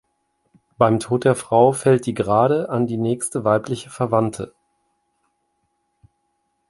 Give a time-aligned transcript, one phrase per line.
[0.79, 4.51] Beim Tod der Frau fällt die Gerade an die nächste weibliche Verwandte.